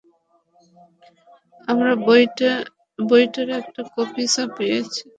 [1.67, 1.91] আমরা
[2.99, 5.01] বইটার একটা কপিই ছাপিয়েছি।